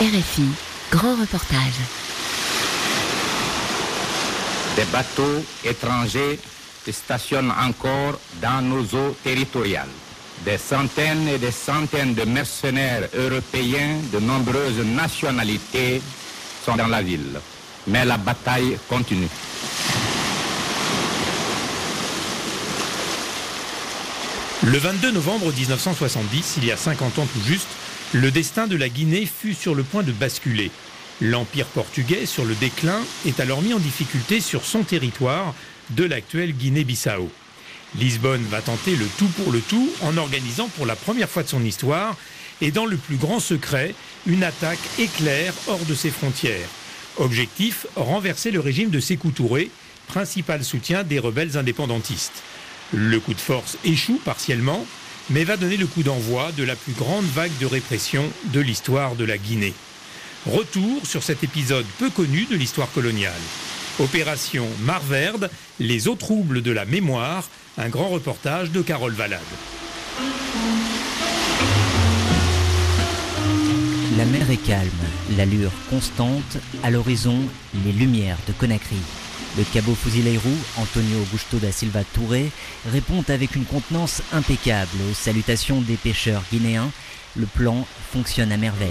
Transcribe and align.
RFI, 0.00 0.42
grand 0.90 1.14
reportage. 1.20 1.78
Des 4.74 4.84
bateaux 4.86 5.44
étrangers 5.64 6.40
stationnent 6.90 7.52
encore 7.52 8.18
dans 8.42 8.60
nos 8.60 8.82
eaux 8.82 9.16
territoriales. 9.22 9.88
Des 10.44 10.58
centaines 10.58 11.28
et 11.28 11.38
des 11.38 11.52
centaines 11.52 12.14
de 12.14 12.24
mercenaires 12.24 13.08
européens 13.14 13.98
de 14.12 14.18
nombreuses 14.18 14.84
nationalités 14.84 16.02
sont 16.66 16.74
dans 16.74 16.88
la 16.88 17.00
ville. 17.00 17.40
Mais 17.86 18.04
la 18.04 18.16
bataille 18.16 18.76
continue. 18.88 19.28
Le 24.64 24.78
22 24.78 25.12
novembre 25.12 25.52
1970, 25.52 26.54
il 26.56 26.64
y 26.64 26.72
a 26.72 26.76
50 26.76 27.18
ans 27.20 27.26
tout 27.32 27.46
juste, 27.46 27.68
le 28.14 28.30
destin 28.30 28.68
de 28.68 28.76
la 28.76 28.88
Guinée 28.88 29.26
fut 29.26 29.54
sur 29.54 29.74
le 29.74 29.82
point 29.82 30.04
de 30.04 30.12
basculer. 30.12 30.70
L'Empire 31.20 31.66
portugais, 31.66 32.26
sur 32.26 32.44
le 32.44 32.54
déclin, 32.54 33.00
est 33.26 33.40
alors 33.40 33.60
mis 33.60 33.74
en 33.74 33.80
difficulté 33.80 34.40
sur 34.40 34.64
son 34.64 34.84
territoire 34.84 35.52
de 35.90 36.04
l'actuelle 36.04 36.52
Guinée-Bissau. 36.52 37.28
Lisbonne 37.98 38.44
va 38.44 38.60
tenter 38.60 38.94
le 38.94 39.06
tout 39.18 39.26
pour 39.26 39.52
le 39.52 39.60
tout 39.60 39.90
en 40.02 40.16
organisant 40.16 40.68
pour 40.68 40.86
la 40.86 40.94
première 40.94 41.28
fois 41.28 41.42
de 41.42 41.48
son 41.48 41.64
histoire 41.64 42.16
et 42.60 42.70
dans 42.70 42.86
le 42.86 42.96
plus 42.96 43.16
grand 43.16 43.40
secret 43.40 43.94
une 44.26 44.44
attaque 44.44 44.78
éclair 44.98 45.52
hors 45.66 45.84
de 45.84 45.94
ses 45.94 46.10
frontières. 46.10 46.68
Objectif, 47.16 47.86
renverser 47.96 48.52
le 48.52 48.60
régime 48.60 48.90
de 48.90 49.00
Sékou 49.00 49.32
Touré, 49.32 49.70
principal 50.06 50.62
soutien 50.62 51.02
des 51.02 51.18
rebelles 51.18 51.56
indépendantistes. 51.56 52.44
Le 52.92 53.18
coup 53.18 53.34
de 53.34 53.40
force 53.40 53.76
échoue 53.84 54.20
partiellement, 54.24 54.86
mais 55.30 55.44
va 55.44 55.56
donner 55.56 55.76
le 55.76 55.86
coup 55.86 56.02
d'envoi 56.02 56.52
de 56.52 56.64
la 56.64 56.76
plus 56.76 56.92
grande 56.92 57.24
vague 57.24 57.56
de 57.60 57.66
répression 57.66 58.24
de 58.52 58.60
l'histoire 58.60 59.16
de 59.16 59.24
la 59.24 59.38
Guinée. 59.38 59.74
Retour 60.46 61.06
sur 61.06 61.22
cet 61.22 61.42
épisode 61.42 61.86
peu 61.98 62.10
connu 62.10 62.44
de 62.44 62.56
l'histoire 62.56 62.90
coloniale. 62.92 63.32
Opération 63.98 64.66
Marverde, 64.80 65.50
les 65.80 66.08
eaux 66.08 66.16
troubles 66.16 66.60
de 66.60 66.72
la 66.72 66.84
mémoire, 66.84 67.48
un 67.78 67.88
grand 67.88 68.08
reportage 68.08 68.70
de 68.70 68.82
Carole 68.82 69.14
Valade. 69.14 69.40
La 74.18 74.24
mer 74.26 74.50
est 74.50 74.56
calme, 74.56 74.90
l'allure 75.36 75.72
constante, 75.90 76.58
à 76.82 76.90
l'horizon, 76.90 77.38
les 77.84 77.92
lumières 77.92 78.38
de 78.46 78.52
Conakry. 78.52 78.96
Le 79.56 79.64
cabot 79.64 79.94
Fuzileiro, 79.94 80.50
Antonio 80.76 81.18
Augusto 81.20 81.58
da 81.58 81.70
Silva 81.70 82.02
Touré, 82.04 82.50
répond 82.92 83.24
avec 83.28 83.54
une 83.54 83.64
contenance 83.64 84.22
impeccable 84.32 84.98
aux 85.10 85.14
salutations 85.14 85.80
des 85.80 85.96
pêcheurs 85.96 86.42
guinéens. 86.52 86.90
Le 87.36 87.46
plan 87.46 87.86
fonctionne 88.12 88.52
à 88.52 88.56
merveille. 88.56 88.90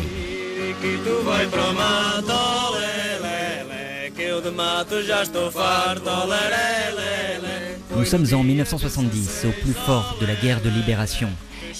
Nous 7.96 8.06
sommes 8.06 8.26
en 8.34 8.44
1970, 8.44 9.46
au 9.46 9.52
plus 9.52 9.74
fort 9.74 10.18
de 10.20 10.26
la 10.26 10.36
guerre 10.36 10.62
de 10.62 10.70
libération. 10.70 11.30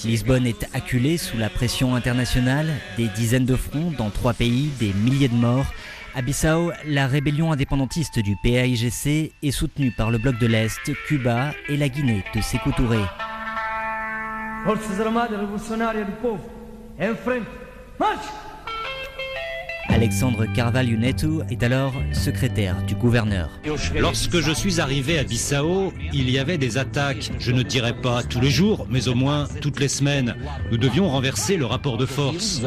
Lisbonne 0.04 0.46
est 0.46 0.66
acculée 0.74 1.16
sous 1.16 1.38
la 1.38 1.48
pression 1.48 1.94
internationale, 1.94 2.68
des 2.96 3.08
dizaines 3.08 3.46
de 3.46 3.56
fronts 3.56 3.92
dans 3.96 4.10
trois 4.10 4.34
pays, 4.34 4.70
des 4.78 4.92
milliers 4.92 5.28
de 5.28 5.34
morts. 5.34 5.66
À 6.16 6.22
Bissau, 6.22 6.70
la 6.86 7.08
rébellion 7.08 7.50
indépendantiste 7.50 8.20
du 8.20 8.36
PAIGC 8.36 9.32
est 9.42 9.50
soutenue 9.50 9.90
par 9.90 10.12
le 10.12 10.18
bloc 10.18 10.38
de 10.38 10.46
l'Est, 10.46 10.92
Cuba 11.08 11.50
et 11.68 11.76
la 11.76 11.88
Guinée 11.88 12.22
de 12.32 12.40
Sékou 12.40 12.70
Touré. 12.70 13.00
Alexandre 19.88 20.46
Carvalho 20.54 20.96
Neto 20.96 21.42
est 21.50 21.62
alors 21.64 21.92
secrétaire 22.12 22.80
du 22.82 22.94
gouverneur. 22.94 23.50
Lorsque 23.98 24.38
je 24.38 24.52
suis 24.52 24.80
arrivé 24.80 25.18
à 25.18 25.24
Bissau, 25.24 25.92
il 26.12 26.30
y 26.30 26.38
avait 26.38 26.58
des 26.58 26.78
attaques, 26.78 27.32
je 27.40 27.50
ne 27.50 27.62
dirais 27.62 27.92
pas 27.92 28.22
tous 28.22 28.40
les 28.40 28.50
jours, 28.50 28.86
mais 28.88 29.08
au 29.08 29.16
moins 29.16 29.48
toutes 29.60 29.80
les 29.80 29.88
semaines. 29.88 30.36
Nous 30.70 30.78
devions 30.78 31.08
renverser 31.08 31.56
le 31.56 31.66
rapport 31.66 31.96
de 31.96 32.06
force. 32.06 32.62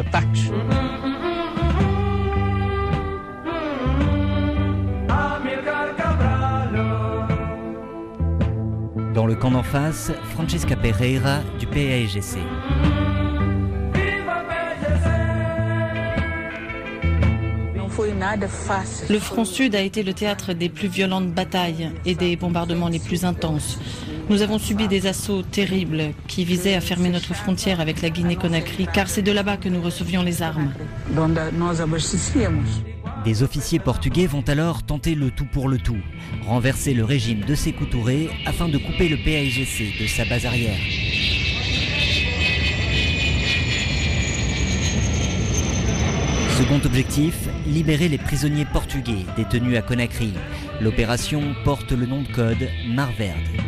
Le 9.27 9.35
camp 9.35 9.51
d'en 9.51 9.63
face, 9.63 10.11
Francesca 10.33 10.75
Pereira 10.75 11.39
du 11.59 11.67
PAIGC. 11.67 12.39
Le 19.09 19.19
front 19.19 19.45
sud 19.45 19.75
a 19.75 19.81
été 19.81 20.03
le 20.03 20.13
théâtre 20.13 20.53
des 20.53 20.69
plus 20.69 20.87
violentes 20.87 21.31
batailles 21.31 21.91
et 22.05 22.15
des 22.15 22.35
bombardements 22.35 22.87
les 22.87 22.99
plus 22.99 23.25
intenses. 23.25 23.79
Nous 24.29 24.41
avons 24.41 24.59
subi 24.59 24.87
des 24.87 25.07
assauts 25.07 25.41
terribles 25.41 26.11
qui 26.27 26.45
visaient 26.45 26.75
à 26.75 26.81
fermer 26.81 27.09
notre 27.09 27.33
frontière 27.33 27.79
avec 27.81 28.01
la 28.01 28.09
Guinée-Conakry, 28.09 28.87
car 28.93 29.09
c'est 29.09 29.21
de 29.21 29.31
là-bas 29.31 29.57
que 29.57 29.69
nous 29.69 29.81
recevions 29.81 30.21
les 30.21 30.41
armes. 30.41 30.71
Des 33.27 33.43
officiers 33.43 33.79
portugais 33.79 34.25
vont 34.25 34.43
alors 34.47 34.83
tenter 34.83 35.13
le 35.13 35.31
tout 35.31 35.43
pour 35.43 35.67
le 35.67 35.77
tout, 35.77 35.99
renverser 36.45 36.93
le 36.93 37.03
régime 37.03 37.41
de 37.41 37.55
Sékou 37.55 37.85
Touré 37.85 38.29
afin 38.45 38.69
de 38.69 38.77
couper 38.77 39.09
le 39.09 39.17
PAIGC 39.17 39.99
de 40.01 40.07
sa 40.07 40.23
base 40.23 40.45
arrière. 40.45 40.77
Second 46.57 46.79
objectif, 46.85 47.49
libérer 47.67 48.07
les 48.07 48.17
prisonniers 48.17 48.63
portugais 48.63 49.25
détenus 49.35 49.77
à 49.77 49.81
Conakry. 49.81 50.31
L'opération 50.79 51.53
porte 51.65 51.91
le 51.91 52.05
nom 52.05 52.21
de 52.21 52.29
code 52.29 52.69
Marverde. 52.87 53.66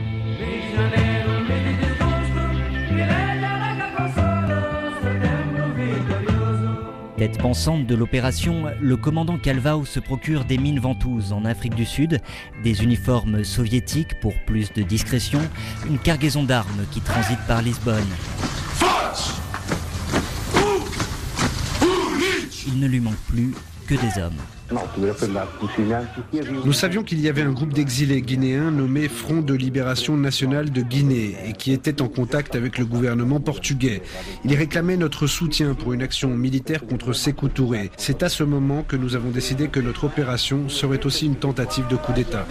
Tête 7.19 7.37
pensante 7.37 7.85
de 7.85 7.95
l'opération, 7.95 8.67
le 8.79 8.95
commandant 8.95 9.37
Calvao 9.37 9.83
se 9.83 9.99
procure 9.99 10.45
des 10.45 10.57
mines 10.57 10.79
ventouses 10.79 11.33
en 11.33 11.43
Afrique 11.43 11.75
du 11.75 11.83
Sud, 11.83 12.21
des 12.63 12.81
uniformes 12.81 13.43
soviétiques 13.43 14.17
pour 14.21 14.33
plus 14.45 14.71
de 14.71 14.83
discrétion, 14.83 15.41
une 15.85 15.99
cargaison 15.99 16.43
d'armes 16.43 16.85
qui 16.91 17.01
transite 17.01 17.41
par 17.45 17.61
Lisbonne. 17.61 18.07
Il 22.67 22.79
ne 22.79 22.87
lui 22.87 23.01
manque 23.01 23.19
plus 23.27 23.53
que 23.85 23.95
des 23.95 24.21
hommes. 24.21 24.39
Nous 26.65 26.73
savions 26.73 27.03
qu'il 27.03 27.19
y 27.19 27.29
avait 27.29 27.41
un 27.41 27.51
groupe 27.51 27.73
d'exilés 27.73 28.21
guinéens 28.21 28.71
nommé 28.71 29.07
Front 29.07 29.41
de 29.41 29.53
Libération 29.53 30.15
Nationale 30.15 30.71
de 30.71 30.81
Guinée 30.81 31.35
et 31.47 31.53
qui 31.53 31.71
était 31.71 32.01
en 32.01 32.07
contact 32.07 32.55
avec 32.55 32.77
le 32.77 32.85
gouvernement 32.85 33.39
portugais. 33.39 34.01
Il 34.45 34.55
réclamait 34.55 34.97
notre 34.97 35.27
soutien 35.27 35.73
pour 35.73 35.93
une 35.93 36.01
action 36.01 36.29
militaire 36.29 36.85
contre 36.85 37.13
Sékou 37.13 37.49
Touré. 37.49 37.91
C'est 37.97 38.23
à 38.23 38.29
ce 38.29 38.43
moment 38.43 38.83
que 38.83 38.95
nous 38.95 39.15
avons 39.15 39.31
décidé 39.31 39.69
que 39.69 39.79
notre 39.79 40.05
opération 40.05 40.69
serait 40.69 41.05
aussi 41.05 41.25
une 41.25 41.35
tentative 41.35 41.87
de 41.87 41.95
coup 41.95 42.13
d'État. 42.13 42.45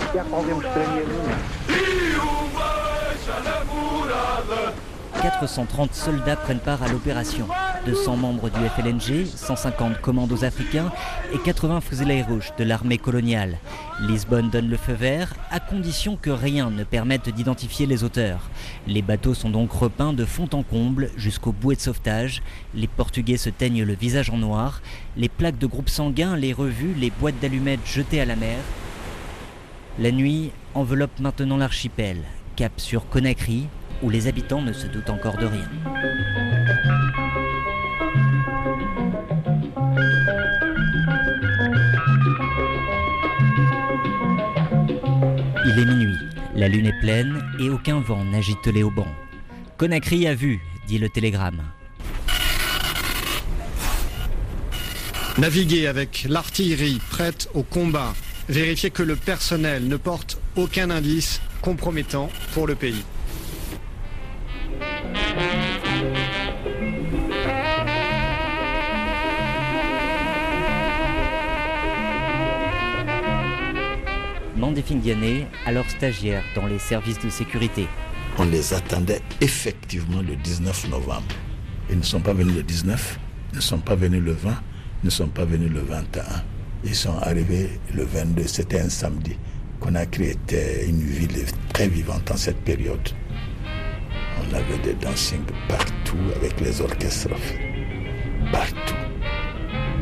430 5.22 5.94
soldats 5.94 6.36
prennent 6.36 6.60
part 6.60 6.82
à 6.82 6.88
l'opération. 6.88 7.48
200 7.88 8.18
membres 8.18 8.50
du 8.50 8.58
FLNG, 8.68 9.24
150 9.24 10.02
commandos 10.02 10.44
africains 10.44 10.92
et 11.32 11.38
80 11.38 11.80
rouges 12.28 12.52
de 12.58 12.64
l'armée 12.64 12.98
coloniale. 12.98 13.56
Lisbonne 14.02 14.50
donne 14.50 14.68
le 14.68 14.76
feu 14.76 14.92
vert 14.92 15.34
à 15.50 15.58
condition 15.58 16.18
que 16.20 16.28
rien 16.28 16.68
ne 16.68 16.84
permette 16.84 17.30
d'identifier 17.30 17.86
les 17.86 18.04
auteurs. 18.04 18.50
Les 18.86 19.00
bateaux 19.00 19.32
sont 19.32 19.48
donc 19.48 19.72
repeints 19.72 20.12
de 20.12 20.26
fond 20.26 20.50
en 20.52 20.62
comble 20.62 21.08
jusqu'au 21.16 21.52
bouée 21.52 21.76
de 21.76 21.80
sauvetage. 21.80 22.42
Les 22.74 22.88
Portugais 22.88 23.38
se 23.38 23.48
teignent 23.48 23.84
le 23.84 23.94
visage 23.94 24.28
en 24.28 24.36
noir. 24.36 24.82
Les 25.16 25.30
plaques 25.30 25.58
de 25.58 25.66
groupe 25.66 25.88
sanguin, 25.88 26.36
les 26.36 26.52
revues, 26.52 26.92
les 26.92 27.10
boîtes 27.10 27.40
d'allumettes 27.40 27.86
jetées 27.86 28.20
à 28.20 28.26
la 28.26 28.36
mer. 28.36 28.58
La 29.98 30.12
nuit 30.12 30.50
enveloppe 30.74 31.18
maintenant 31.20 31.56
l'archipel. 31.56 32.18
Cap 32.54 32.72
sur 32.76 33.08
Conakry, 33.08 33.66
où 34.02 34.10
les 34.10 34.26
habitants 34.26 34.60
ne 34.60 34.74
se 34.74 34.86
doutent 34.88 35.08
encore 35.08 35.38
de 35.38 35.46
rien. 35.46 37.07
La 46.58 46.66
lune 46.66 46.86
est 46.86 47.00
pleine 47.00 47.40
et 47.60 47.70
aucun 47.70 48.00
vent 48.00 48.24
n'agite 48.24 48.66
les 48.66 48.82
haubans. 48.82 49.14
Conakry 49.76 50.26
a 50.26 50.34
vu, 50.34 50.60
dit 50.88 50.98
le 50.98 51.08
télégramme. 51.08 51.62
Naviguer 55.38 55.86
avec 55.86 56.26
l'artillerie 56.28 57.00
prête 57.10 57.48
au 57.54 57.62
combat. 57.62 58.12
Vérifier 58.48 58.90
que 58.90 59.04
le 59.04 59.14
personnel 59.14 59.86
ne 59.86 59.96
porte 59.96 60.40
aucun 60.56 60.90
indice 60.90 61.40
compromettant 61.62 62.28
pour 62.54 62.66
le 62.66 62.74
pays. 62.74 63.04
Alors 75.66 75.88
stagiaire 75.90 76.44
dans 76.54 76.66
les 76.66 76.78
services 76.78 77.18
de 77.18 77.30
sécurité. 77.30 77.88
On 78.38 78.44
les 78.44 78.72
attendait 78.72 79.20
effectivement 79.40 80.22
le 80.22 80.36
19 80.36 80.90
novembre. 80.90 81.34
Ils 81.90 81.98
ne 81.98 82.02
sont 82.02 82.20
pas 82.20 82.32
venus 82.32 82.54
le 82.54 82.62
19, 82.62 83.18
ils 83.52 83.56
ne 83.56 83.60
sont 83.60 83.78
pas 83.78 83.96
venus 83.96 84.22
le 84.22 84.32
20, 84.32 84.50
ils 84.50 85.06
ne 85.06 85.10
sont 85.10 85.28
pas 85.28 85.44
venus 85.44 85.70
le 85.72 85.80
21. 85.80 86.22
Ils 86.84 86.94
sont 86.94 87.16
arrivés 87.18 87.70
le 87.92 88.04
22, 88.04 88.46
c'était 88.46 88.80
un 88.80 88.88
samedi. 88.88 89.36
Conakry 89.80 90.28
était 90.28 90.86
une 90.86 91.02
ville 91.02 91.44
très 91.72 91.88
vivante 91.88 92.30
en 92.30 92.36
cette 92.36 92.60
période. 92.60 93.08
On 94.40 94.54
avait 94.54 94.78
des 94.84 94.94
dancing 94.94 95.42
partout 95.68 96.18
avec 96.36 96.60
les 96.60 96.80
orchestres. 96.80 97.30
Partout. 98.52 98.94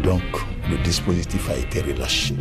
Donc, 0.03 0.23
le 0.71 0.77
dispositif 0.85 1.49
a 1.49 1.57
été 1.57 1.81
relâché. 1.81 2.35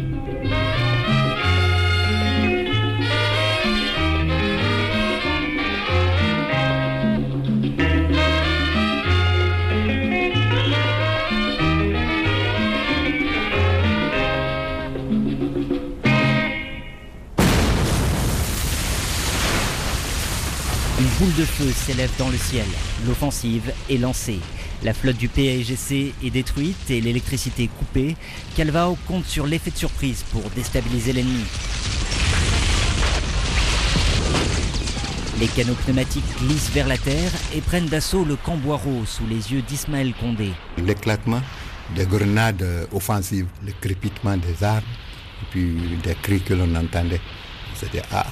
De 21.33 21.45
feu 21.45 21.72
s'élève 21.72 22.12
dans 22.19 22.30
le 22.30 22.38
ciel. 22.38 22.66
L'offensive 23.07 23.74
est 23.89 23.98
lancée. 23.98 24.39
La 24.83 24.94
flotte 24.94 25.18
du 25.18 25.27
PAIGC 25.27 26.13
est 26.24 26.30
détruite 26.30 26.89
et 26.89 27.01
l'électricité 27.01 27.68
coupée. 27.68 28.16
Calvao 28.56 28.98
compte 29.07 29.25
sur 29.25 29.48
l'effet 29.48 29.72
de 29.72 29.77
surprise 29.77 30.24
pour 30.31 30.44
déstabiliser 30.51 31.13
l'ennemi. 31.13 31.44
Les 35.39 35.48
canaux 35.48 35.75
pneumatiques 35.86 36.24
glissent 36.39 36.69
vers 36.72 36.88
la 36.88 36.98
terre 36.98 37.31
et 37.56 37.62
prennent 37.62 37.88
d'assaut 37.88 38.24
le 38.24 38.36
Camboiro 38.36 39.04
sous 39.06 39.25
les 39.25 39.51
yeux 39.51 39.63
d'Ismaël 39.63 40.13
Condé. 40.19 40.51
L'éclatement 40.77 41.42
des 41.95 42.06
grenades 42.06 42.88
offensives, 42.94 43.48
le 43.66 43.74
crépitement 43.81 44.38
des 44.38 44.63
armes, 44.63 44.83
et 45.42 45.45
puis 45.50 45.75
des 46.04 46.16
cris 46.16 46.42
que 46.42 46.54
l'on 46.54 46.74
entendait. 46.75 47.22
C'était 47.75 48.04
ah, 48.12 48.27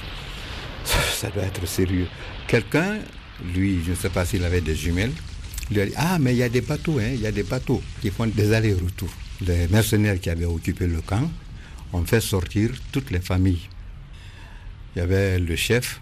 ça 1.23 1.29
doit 1.29 1.43
être 1.43 1.65
sérieux. 1.65 2.07
Quelqu'un, 2.47 2.99
lui, 3.55 3.81
je 3.85 3.91
ne 3.91 3.95
sais 3.95 4.09
pas 4.09 4.25
s'il 4.25 4.43
avait 4.43 4.59
des 4.59 4.75
jumelles, 4.75 5.13
lui 5.71 5.79
a 5.79 5.85
dit 5.85 5.93
Ah, 5.95 6.17
mais 6.19 6.33
il 6.33 6.37
y 6.37 6.43
a 6.43 6.49
des 6.49 6.59
bateaux, 6.61 6.99
hein, 6.99 7.11
il 7.13 7.21
y 7.21 7.27
a 7.27 7.31
des 7.31 7.43
bateaux 7.43 7.81
qui 8.01 8.09
font 8.09 8.27
des 8.27 8.51
allers-retours. 8.51 9.13
Les 9.39 9.67
mercenaires 9.69 10.19
qui 10.19 10.29
avaient 10.29 10.45
occupé 10.45 10.85
le 10.85 10.99
camp 11.01 11.29
ont 11.93 12.03
fait 12.03 12.19
sortir 12.19 12.71
toutes 12.91 13.09
les 13.11 13.21
familles. 13.21 13.69
Il 14.95 14.99
y 14.99 15.01
avait 15.01 15.39
le 15.39 15.55
chef, 15.55 16.01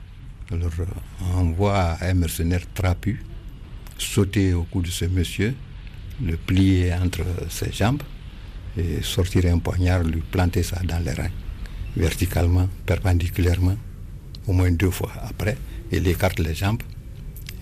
alors 0.51 0.71
on 1.21 1.39
envoie 1.39 1.97
un 2.01 2.13
mercenaire 2.15 2.61
trapu 2.73 3.23
sauter 3.99 4.53
au 4.55 4.63
cou 4.63 4.81
de 4.81 4.89
ce 4.89 5.05
monsieur, 5.05 5.53
le 6.25 6.35
plier 6.35 6.93
entre 6.93 7.21
ses 7.49 7.71
jambes 7.71 8.01
et 8.75 9.03
sortir 9.03 9.45
un 9.53 9.59
poignard, 9.59 10.03
lui 10.03 10.21
planter 10.31 10.63
ça 10.63 10.81
dans 10.83 10.99
les 10.99 11.11
reins, 11.11 11.29
verticalement, 11.95 12.67
perpendiculairement, 12.87 13.77
au 14.47 14.53
moins 14.53 14.71
deux 14.71 14.91
fois 14.91 15.11
après 15.27 15.57
il 15.91 16.07
écarte 16.07 16.39
les 16.39 16.55
jambes 16.55 16.81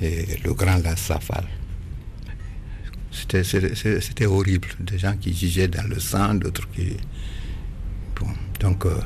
et 0.02 0.26
le 0.44 0.54
grand 0.54 0.78
laisse 0.78 1.00
sa 1.00 1.20
falle. 1.20 1.48
C'était 3.12 4.26
horrible. 4.26 4.70
Des 4.80 4.98
gens 4.98 5.16
qui 5.20 5.34
jugeaient 5.34 5.68
dans 5.68 5.88
le 5.88 6.00
sang, 6.00 6.36
d'autres 6.36 6.70
qui. 6.72 6.96
Bon, 8.16 8.28
donc. 8.60 8.86
Euh... 8.86 9.00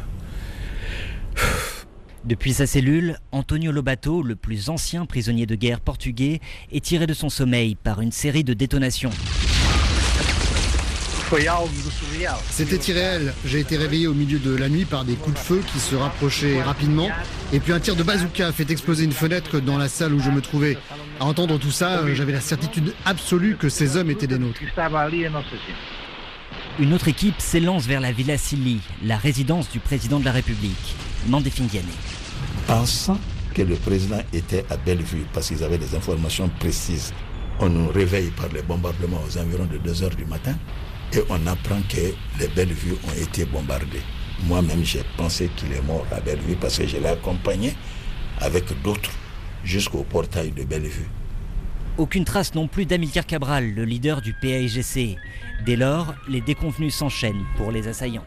Depuis 2.25 2.53
sa 2.53 2.67
cellule, 2.67 3.17
Antonio 3.31 3.71
Lobato, 3.71 4.23
le 4.23 4.35
plus 4.35 4.69
ancien 4.69 5.05
prisonnier 5.05 5.45
de 5.45 5.55
guerre 5.55 5.81
portugais, 5.81 6.39
est 6.71 6.83
tiré 6.83 7.05
de 7.07 7.13
son 7.13 7.29
sommeil 7.29 7.75
par 7.75 8.01
une 8.01 8.11
série 8.11 8.43
de 8.43 8.53
détonations. 8.53 9.11
C'était 12.49 12.91
irréel. 12.91 13.33
J'ai 13.45 13.59
été 13.59 13.77
réveillé 13.77 14.07
au 14.07 14.13
milieu 14.13 14.39
de 14.39 14.55
la 14.55 14.69
nuit 14.69 14.85
par 14.85 15.05
des 15.05 15.15
coups 15.15 15.35
de 15.35 15.39
feu 15.39 15.61
qui 15.71 15.79
se 15.79 15.95
rapprochaient 15.95 16.61
rapidement. 16.61 17.09
Et 17.51 17.59
puis 17.59 17.73
un 17.73 17.79
tir 17.79 17.95
de 17.95 18.03
bazooka 18.03 18.47
a 18.47 18.51
fait 18.51 18.69
exploser 18.69 19.05
une 19.05 19.11
fenêtre 19.11 19.59
dans 19.59 19.77
la 19.77 19.87
salle 19.87 20.13
où 20.13 20.19
je 20.19 20.29
me 20.29 20.41
trouvais. 20.41 20.77
À 21.19 21.25
entendre 21.25 21.57
tout 21.57 21.71
ça, 21.71 22.01
j'avais 22.13 22.33
la 22.33 22.41
certitude 22.41 22.93
absolue 23.05 23.55
que 23.55 23.69
ces 23.69 23.97
hommes 23.97 24.09
étaient 24.09 24.27
des 24.27 24.37
nôtres. 24.37 24.59
Une 26.79 26.93
autre 26.93 27.07
équipe 27.07 27.39
s'élance 27.39 27.85
vers 27.85 28.01
la 28.01 28.11
Villa 28.11 28.37
Silly, 28.37 28.79
la 29.03 29.17
résidence 29.17 29.69
du 29.69 29.79
président 29.79 30.19
de 30.19 30.25
la 30.25 30.31
République, 30.31 30.95
Mandefingane. 31.27 31.83
Pensant 32.67 33.19
que 33.53 33.61
le 33.61 33.75
président 33.75 34.19
était 34.33 34.65
à 34.69 34.77
Bellevue 34.77 35.25
parce 35.33 35.47
qu'ils 35.47 35.63
avaient 35.63 35.77
des 35.77 35.95
informations 35.95 36.49
précises, 36.59 37.13
on 37.59 37.69
nous 37.69 37.89
réveille 37.89 38.31
par 38.31 38.47
les 38.53 38.63
bombardements 38.63 39.21
aux 39.27 39.37
environs 39.37 39.65
de 39.65 39.77
2 39.77 40.03
heures 40.03 40.15
du 40.15 40.25
matin 40.25 40.55
et 41.13 41.23
on 41.29 41.47
apprend 41.47 41.81
que 41.89 42.13
les 42.39 42.47
Bellevues 42.55 42.95
ont 43.07 43.21
été 43.21 43.45
bombardées. 43.45 44.01
Moi-même, 44.45 44.83
j'ai 44.83 45.03
pensé 45.17 45.49
qu'il 45.55 45.71
est 45.71 45.81
mort 45.81 46.05
à 46.11 46.19
Bellevue 46.19 46.55
parce 46.55 46.77
que 46.77 46.87
je 46.87 46.97
l'ai 46.97 47.07
accompagné 47.07 47.75
avec 48.39 48.65
d'autres 48.81 49.11
jusqu'au 49.63 50.03
portail 50.03 50.51
de 50.51 50.63
Bellevue. 50.63 51.07
Aucune 51.97 52.25
trace 52.25 52.55
non 52.55 52.67
plus 52.67 52.85
d'Amilcar 52.85 53.25
Cabral, 53.25 53.73
le 53.73 53.85
leader 53.85 54.21
du 54.21 54.33
PAIGC. 54.33 55.17
Dès 55.65 55.75
lors, 55.75 56.15
les 56.27 56.41
déconvenus 56.41 56.95
s'enchaînent 56.95 57.45
pour 57.55 57.71
les 57.71 57.87
assaillants. 57.87 58.25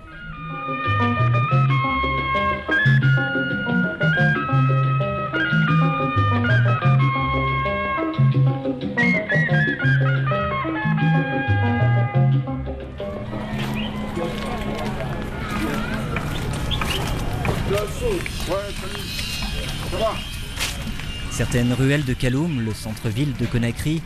Certaines 21.36 21.74
ruelles 21.74 22.06
de 22.06 22.14
Kaloum, 22.14 22.64
le 22.64 22.72
centre-ville 22.72 23.34
de 23.38 23.44
Conakry, 23.44 24.00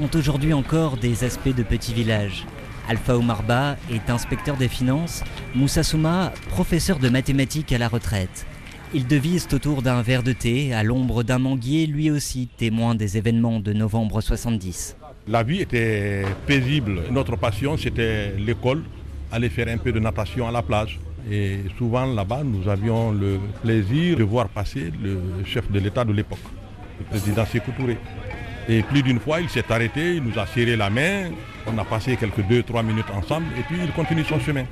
ont 0.00 0.08
aujourd'hui 0.16 0.52
encore 0.52 0.96
des 0.96 1.24
aspects 1.24 1.52
de 1.52 1.64
petits 1.64 1.92
villages. 1.92 2.46
Alpha 2.88 3.16
Omarba 3.16 3.76
est 3.90 4.08
inspecteur 4.08 4.56
des 4.56 4.68
finances, 4.68 5.24
Moussa 5.56 5.82
Souma, 5.82 6.32
professeur 6.48 7.00
de 7.00 7.08
mathématiques 7.08 7.72
à 7.72 7.78
la 7.78 7.88
retraite. 7.88 8.46
Ils 8.94 9.04
devisent 9.04 9.48
autour 9.52 9.82
d'un 9.82 10.00
verre 10.00 10.22
de 10.22 10.30
thé, 10.30 10.74
à 10.74 10.84
l'ombre 10.84 11.24
d'un 11.24 11.40
manguier, 11.40 11.88
lui 11.88 12.08
aussi 12.08 12.46
témoin 12.56 12.94
des 12.94 13.16
événements 13.18 13.58
de 13.58 13.72
novembre 13.72 14.20
70. 14.20 14.96
La 15.26 15.42
vie 15.42 15.62
était 15.62 16.24
paisible. 16.46 17.02
Notre 17.10 17.34
passion, 17.34 17.76
c'était 17.76 18.32
l'école, 18.38 18.84
aller 19.32 19.48
faire 19.48 19.66
un 19.66 19.78
peu 19.78 19.90
de 19.90 19.98
natation 19.98 20.46
à 20.46 20.52
la 20.52 20.62
plage. 20.62 21.00
Et 21.28 21.62
souvent 21.78 22.06
là-bas, 22.06 22.44
nous 22.44 22.68
avions 22.68 23.10
le 23.10 23.40
plaisir 23.60 24.18
de 24.18 24.22
voir 24.22 24.48
passer 24.48 24.92
le 25.02 25.18
chef 25.44 25.68
de 25.72 25.80
l'État 25.80 26.04
de 26.04 26.12
l'époque, 26.12 26.38
le 26.98 27.04
président 27.04 27.44
Sékou 27.44 27.72
Touré. 27.72 27.98
Et 28.68 28.82
plus 28.82 29.02
d'une 29.02 29.20
fois, 29.20 29.40
il 29.40 29.48
s'est 29.48 29.70
arrêté, 29.70 30.16
il 30.16 30.22
nous 30.22 30.38
a 30.38 30.46
serré 30.46 30.76
la 30.76 30.90
main, 30.90 31.30
on 31.66 31.78
a 31.78 31.84
passé 31.84 32.16
quelques 32.16 32.40
2-3 32.40 32.84
minutes 32.84 33.10
ensemble 33.14 33.46
et 33.58 33.62
puis 33.62 33.78
il 33.82 33.92
continue 33.92 34.24
son 34.24 34.40
chemin. 34.40 34.64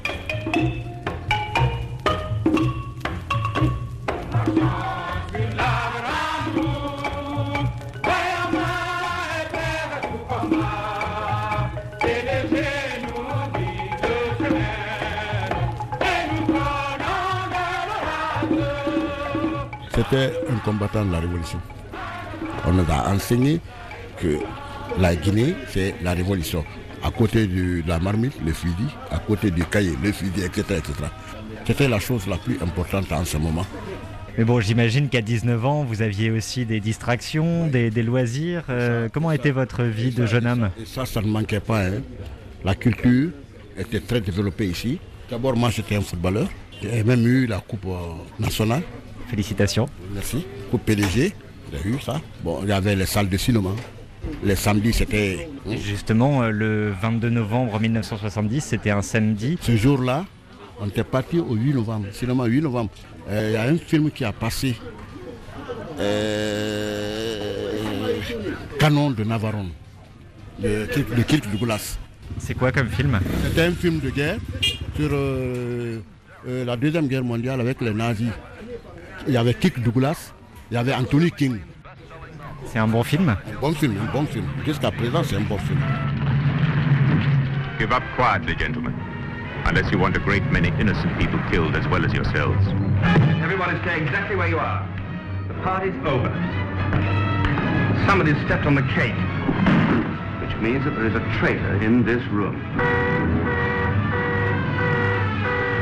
C'était 19.95 20.33
un 20.51 20.57
combattant 20.57 21.05
de 21.05 21.13
la 21.13 21.21
révolution. 21.21 21.61
On 22.67 22.73
nous 22.73 22.85
a 22.91 23.11
enseigné 23.13 23.61
que 24.21 24.39
la 24.99 25.15
Guinée, 25.17 25.55
c'est 25.69 25.95
la 26.03 26.13
révolution. 26.13 26.65
À 27.03 27.11
côté 27.11 27.47
de 27.47 27.83
la 27.87 27.99
marmite, 27.99 28.35
le 28.45 28.53
fusil, 28.53 28.89
à 29.11 29.19
côté 29.19 29.51
du 29.51 29.65
cahier, 29.65 29.93
le 30.03 30.13
fusil, 30.13 30.43
etc. 30.45 30.63
etc. 30.79 30.93
C'était 31.67 31.89
la 31.89 31.99
chose 31.99 32.27
la 32.27 32.37
plus 32.37 32.59
importante 32.63 33.13
en 33.13 33.25
ce 33.25 33.37
moment. 33.37 33.67
Mais 34.37 34.45
bon, 34.45 34.61
j'imagine 34.61 35.09
qu'à 35.09 35.21
19 35.21 35.65
ans, 35.65 35.85
vous 35.85 36.03
aviez 36.03 36.31
aussi 36.31 36.65
des 36.65 36.81
distractions, 36.81 37.67
des, 37.69 37.91
des 37.91 38.03
loisirs. 38.03 38.65
Euh, 38.69 39.09
comment 39.13 39.31
était 39.31 39.53
votre 39.53 39.85
vie 39.85 40.11
de 40.11 40.27
jeune 40.27 40.47
homme 40.47 40.71
Ça, 40.87 41.07
ça 41.07 41.21
ne 41.21 41.29
manquait 41.29 41.61
pas. 41.61 41.85
Hein. 41.85 42.03
La 42.65 42.75
culture 42.75 43.31
était 43.79 44.01
très 44.01 44.21
développée 44.21 44.67
ici. 44.67 44.99
D'abord, 45.31 45.57
moi, 45.57 45.71
j'étais 45.71 45.97
un 45.97 46.01
footballeur. 46.01 46.49
J'ai 46.83 47.05
même 47.05 47.25
eu 47.27 47.47
la 47.47 47.59
Coupe 47.61 47.87
nationale. 48.41 48.83
Félicitations. 49.29 49.89
Merci. 50.13 50.45
Coupe 50.71 50.83
PDG, 50.85 51.33
eu 51.85 52.01
ça. 52.01 52.21
Bon, 52.43 52.61
il 52.63 52.69
y 52.69 52.73
avait 52.73 52.95
les 52.97 53.07
salles 53.07 53.29
de 53.29 53.37
cinéma. 53.37 53.71
Les 54.43 54.57
samedis, 54.57 54.93
c'était. 54.93 55.49
Justement, 55.69 56.43
le 56.49 56.93
22 57.01 57.29
novembre 57.31 57.79
1970, 57.81 58.61
c'était 58.63 58.91
un 58.91 59.03
samedi. 59.03 59.59
Ce 59.61 59.77
jour-là, 59.77 60.25
On 60.81 60.89
était 60.89 61.05
parti 61.05 61.39
au 61.39 61.55
8 61.55 61.75
novembre, 61.75 62.07
cinéma 62.13 62.47
8 62.47 62.61
novembre. 62.63 62.91
Il 63.31 63.53
y 63.53 63.57
a 63.57 63.63
un 63.63 63.79
film 63.79 64.11
qui 64.11 64.25
a 64.25 64.33
passé, 64.33 64.75
Canon 68.79 69.11
de 69.11 69.25
Navarone, 69.25 69.71
de, 70.59 70.87
de 71.17 71.23
Kirk 71.23 71.49
Douglas. 71.51 71.99
C'est 72.39 72.55
quoi 72.55 72.73
comme 72.73 72.89
film? 72.89 73.19
C'était 73.45 73.63
un 73.63 73.73
film 73.73 74.01
de 74.01 74.11
guerre 74.11 74.39
sur 74.97 75.11
la 76.47 76.77
Deuxième 76.77 77.07
Guerre 77.07 77.25
mondiale 77.25 77.61
avec 77.61 77.81
les 77.81 77.93
nazis. 77.93 78.31
Il 79.27 79.33
y 79.33 79.37
avait 79.37 79.55
Kirk 79.55 79.81
Douglas, 79.81 80.33
il 80.75 80.79
y 80.79 80.81
avait 80.81 80.93
Anthony 80.93 81.31
King. 81.31 81.61
C'est 82.67 82.81
un 82.81 82.89
bon 82.89 83.05
film 83.05 83.29
Un 83.29 83.61
bon 83.61 83.73
film, 83.75 83.95
un 83.97 84.13
bon 84.13 84.27
film. 84.27 84.45
Jusqu'à 84.67 84.91
présent, 84.91 85.23
c'est 85.23 85.37
un 85.37 85.43
bon 85.43 85.57
film. 85.57 85.79
Give 87.79 87.93
up 87.93 88.03
quietly, 88.17 88.57
gentlemen, 88.59 88.93
unless 89.67 89.89
you 89.93 90.01
want 90.01 90.17
a 90.17 90.19
great 90.19 90.43
many 90.51 90.73
innocent 90.81 91.17
people 91.17 91.39
killed 91.49 91.77
as 91.77 91.87
well 91.87 92.05
as 92.05 92.13
yourselves. 92.13 92.59
Everyone 93.41 93.71
is 93.73 93.81
staying 93.83 94.03
exactly 94.03 94.35
where 94.35 94.49
you 94.49 94.59
are. 94.59 94.83
The 95.47 95.55
party's 95.63 95.95
over. 96.05 96.33
Somebody's 98.09 98.45
stepped 98.47 98.67
on 98.67 98.75
the 98.75 98.83
cake, 98.99 99.15
which 100.43 100.57
means 100.61 100.85
that 100.85 100.97
there 100.97 101.07
is 101.07 101.15
a 101.15 101.23
traitor 101.39 101.81
in 101.85 102.05
this 102.05 102.25
room. 102.33 102.61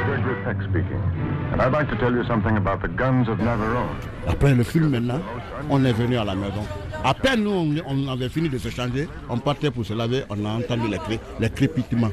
Gregory 0.05 0.45
Peck 0.45 0.61
speaking. 0.69 1.32
And 1.53 1.61
I'd 1.61 1.71
like 1.73 1.91
to 1.91 1.97
tell 1.97 2.13
you 2.13 2.25
something 2.25 2.57
about 2.57 2.81
the 2.81 2.89
guns 2.89 3.29
of 3.29 3.39
Navarone. 3.39 3.95
Après 4.27 4.55
le 4.55 4.63
film 4.63 4.89
maintenant, 4.89 5.21
on 5.69 5.85
est 5.85 5.93
venu 5.93 6.17
à 6.17 6.25
la 6.25 6.35
maison. 6.35 6.65
À 7.05 7.13
peine 7.13 7.45
nous, 7.45 7.83
on, 7.87 8.09
avait 8.09 8.31
fini 8.31 8.49
de 8.49 8.57
se 8.57 8.71
changer, 8.71 9.07
on 9.29 9.37
partait 9.37 9.71
pour 9.71 9.85
se 9.85 9.93
laver, 9.93 10.23
on 10.31 10.45
a 10.47 10.49
entendu 10.49 10.89
les, 10.89 10.99
cré, 10.99 11.21
les 11.39 11.51
crépitements. 11.51 12.13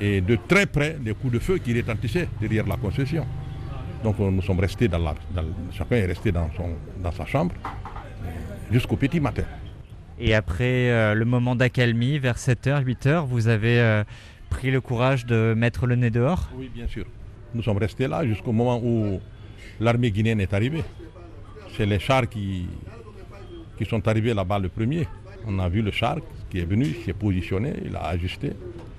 Et 0.00 0.20
de 0.20 0.36
très 0.48 0.66
près, 0.66 0.96
des 0.98 1.14
coups 1.14 1.34
de 1.34 1.38
feu 1.38 1.58
qui 1.58 1.72
retentissaient 1.72 2.28
derrière 2.40 2.66
la 2.66 2.76
concession. 2.76 3.24
Donc 4.02 4.18
nous 4.18 4.42
sommes 4.42 4.58
restés 4.58 4.88
dans 4.88 4.98
la... 4.98 5.14
Dans, 5.32 5.44
chacun 5.70 5.96
est 5.96 6.06
resté 6.06 6.32
dans, 6.32 6.50
son, 6.56 6.70
dans 7.00 7.12
sa 7.12 7.24
chambre 7.24 7.54
jusqu'au 8.72 8.96
petit 8.96 9.20
matin. 9.20 9.44
Et 10.18 10.34
après 10.34 10.90
euh, 10.90 11.14
le 11.14 11.24
moment 11.24 11.54
d'accalmie, 11.54 12.18
vers 12.18 12.38
7h, 12.38 12.84
8h, 12.84 13.24
vous 13.26 13.46
avez 13.46 13.78
euh, 13.78 14.02
pris 14.50 14.70
le 14.70 14.80
courage 14.80 15.26
de 15.26 15.54
mettre 15.56 15.86
le 15.86 15.94
nez 15.94 16.10
dehors? 16.10 16.48
Oui, 16.56 16.70
bien 16.74 16.88
sûr. 16.88 17.04
Nous 17.54 17.62
sommes 17.62 17.78
restés 17.78 18.08
là 18.08 18.24
jusqu'au 18.26 18.52
moment 18.52 18.80
où 18.82 19.20
l'armée 19.80 20.10
guinéenne 20.10 20.40
est 20.40 20.52
arrivée. 20.54 20.82
C'est 21.76 21.86
les 21.86 21.98
chars 21.98 22.28
qui, 22.28 22.66
qui 23.76 23.84
sont 23.84 24.06
arrivés 24.08 24.34
là-bas 24.34 24.58
le 24.58 24.68
premier. 24.68 25.06
On 25.46 25.58
a 25.58 25.68
vu 25.68 25.82
le 25.82 25.90
char 25.90 26.16
qui 26.50 26.58
est 26.58 26.64
venu, 26.64 26.86
il 26.86 27.04
s'est 27.04 27.12
positionné, 27.12 27.74
il 27.84 27.96
a 27.96 28.06
ajusté. 28.06 28.52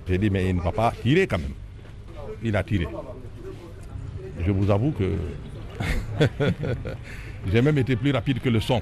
J'ai 0.08 0.18
dit, 0.18 0.30
mais 0.30 0.50
il 0.50 0.56
ne 0.56 0.62
va 0.62 0.72
pas 0.72 0.92
tirer 1.02 1.28
quand 1.28 1.38
même. 1.38 1.54
Il 2.44 2.56
a 2.56 2.64
tiré. 2.64 2.88
Je 4.46 4.52
vous 4.52 4.70
avoue 4.70 4.92
que 4.92 5.14
j'ai 7.52 7.62
même 7.62 7.78
été 7.78 7.96
plus 7.96 8.12
rapide 8.12 8.40
que 8.40 8.50
le 8.50 8.60
son. 8.60 8.82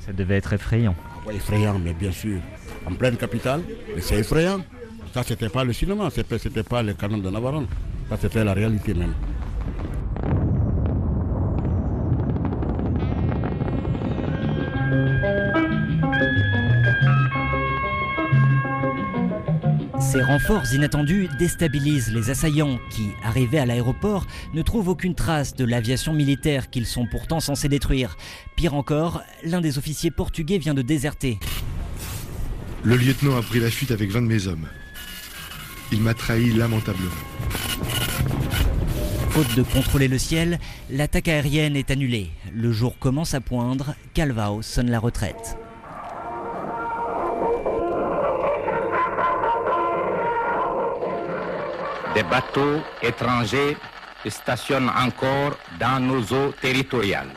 Ça 0.00 0.12
devait 0.12 0.36
être 0.36 0.52
effrayant. 0.52 0.94
Ah 1.02 1.26
ouais, 1.26 1.36
effrayant, 1.36 1.78
mais 1.78 1.92
bien 1.92 2.12
sûr. 2.12 2.40
En 2.86 2.94
pleine 2.94 3.16
capitale, 3.16 3.62
c'est 3.98 4.18
effrayant. 4.18 4.60
Ça, 5.12 5.24
c'était 5.26 5.48
pas 5.48 5.64
le 5.64 5.72
cinéma, 5.72 6.08
c'était 6.10 6.62
pas 6.62 6.82
le 6.82 6.94
canon 6.94 7.18
de 7.18 7.30
Navarone. 7.30 7.66
Ça, 8.08 8.16
c'était 8.20 8.44
la 8.44 8.54
réalité 8.54 8.94
même. 8.94 9.14
Ces 20.00 20.22
renforts 20.22 20.72
inattendus 20.72 21.28
déstabilisent 21.38 22.12
les 22.12 22.30
assaillants 22.30 22.78
qui, 22.90 23.10
arrivés 23.24 23.58
à 23.58 23.66
l'aéroport, 23.66 24.26
ne 24.54 24.62
trouvent 24.62 24.88
aucune 24.88 25.14
trace 25.14 25.54
de 25.54 25.64
l'aviation 25.64 26.12
militaire 26.12 26.70
qu'ils 26.70 26.86
sont 26.86 27.06
pourtant 27.06 27.38
censés 27.38 27.68
détruire. 27.68 28.16
Pire 28.56 28.74
encore, 28.74 29.22
l'un 29.44 29.60
des 29.60 29.78
officiers 29.78 30.10
portugais 30.10 30.58
vient 30.58 30.74
de 30.74 30.82
déserter. 30.82 31.38
Le 32.82 32.96
lieutenant 32.96 33.36
a 33.36 33.42
pris 33.42 33.60
la 33.60 33.70
fuite 33.70 33.90
avec 33.90 34.10
20 34.10 34.22
de 34.22 34.26
mes 34.26 34.46
hommes. 34.46 34.66
Il 35.92 36.02
m'a 36.02 36.14
trahi 36.14 36.52
lamentablement. 36.52 37.10
Faute 39.30 39.54
de 39.56 39.62
contrôler 39.62 40.08
le 40.08 40.18
ciel, 40.18 40.58
l'attaque 40.90 41.28
aérienne 41.28 41.76
est 41.76 41.90
annulée. 41.90 42.30
Le 42.52 42.72
jour 42.72 42.98
commence 42.98 43.34
à 43.34 43.40
poindre, 43.40 43.94
Calvao 44.14 44.62
sonne 44.62 44.90
la 44.90 44.98
retraite. 44.98 45.56
Des 52.14 52.24
bateaux 52.24 52.80
étrangers 53.02 53.76
stationnent 54.28 54.90
encore 54.90 55.56
dans 55.78 56.00
nos 56.00 56.22
eaux 56.34 56.52
territoriales. 56.60 57.30